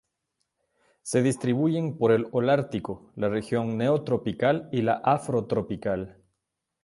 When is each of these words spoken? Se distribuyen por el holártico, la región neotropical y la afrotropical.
Se 1.03 1.21
distribuyen 1.21 1.95
por 1.95 2.11
el 2.11 2.27
holártico, 2.31 3.11
la 3.15 3.29
región 3.29 3.77
neotropical 3.77 4.67
y 4.71 4.81
la 4.81 4.93
afrotropical. 4.93 6.17